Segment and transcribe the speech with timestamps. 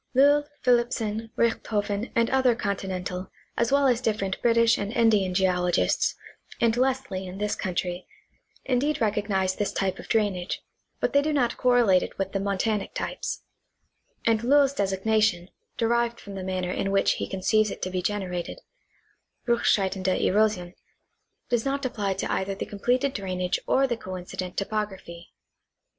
[0.15, 1.91] Lowl, Phillipson, Richt The Classification of Geogra/phic Forms hy Genesis.
[1.91, 6.15] 35 hof en, and other continental, as well as different British and Indian geologists,
[6.59, 8.07] and Lesley in this country,
[8.65, 10.63] indeed recognize this type of drainage,
[10.99, 13.43] but they do not correlate it with the montanic types;
[14.25, 18.01] and Lowl's designation, derived from the manner in which he con ceives it to be
[18.01, 18.59] generated("
[19.47, 20.73] rtickschreitende Erosion"),
[21.49, 25.27] does not apply to either the completed drainage, or the coincident topog raphy.